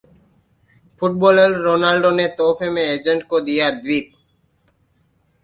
footballer 1.01 1.53
Ronaldo 1.57 2.11
ने 2.11 2.27
तोहफे 2.39 2.69
में 2.69 2.81
एजेंट 2.83 3.23
को 3.27 3.39
दिया 3.41 3.69
द्वीप 3.71 4.11